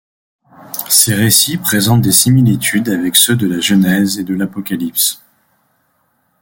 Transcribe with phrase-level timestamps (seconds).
[0.89, 5.21] Ces récits présentent des similitudes avec ceux de la Genèse et de l'Apocalypse.